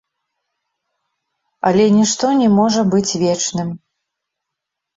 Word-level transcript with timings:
Але 1.71 1.85
нішто 1.99 2.33
не 2.41 2.49
можа 2.57 2.81
быць 2.97 3.17
вечным. 3.27 3.69